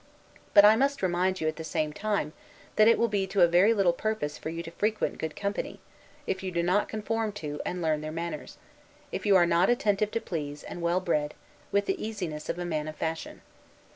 But 0.55 0.65
I 0.65 0.75
must 0.75 1.03
remind 1.03 1.39
you, 1.39 1.47
at 1.47 1.57
the 1.57 1.63
same 1.63 1.93
time, 1.93 2.33
that 2.75 2.87
it 2.87 2.97
will 2.97 3.07
be 3.07 3.27
to 3.27 3.43
a 3.43 3.47
very 3.47 3.71
little 3.71 3.93
purpose 3.93 4.35
for 4.35 4.49
you 4.49 4.63
to 4.63 4.71
frequent 4.71 5.19
good 5.19 5.35
company, 5.35 5.79
if 6.25 6.41
you 6.41 6.51
do 6.51 6.63
not 6.63 6.89
conform 6.89 7.31
to, 7.33 7.61
and 7.67 7.83
learn 7.83 8.01
their 8.01 8.11
manners; 8.11 8.57
if 9.11 9.27
you 9.27 9.35
are 9.35 9.45
not 9.45 9.69
attentive 9.69 10.09
to 10.09 10.19
please, 10.19 10.63
and 10.63 10.81
well 10.81 11.01
bred, 11.01 11.35
with 11.71 11.85
the 11.85 12.03
easiness 12.03 12.49
of 12.49 12.57
a 12.57 12.65
man 12.65 12.87
of 12.87 12.95
fashion. 12.95 13.41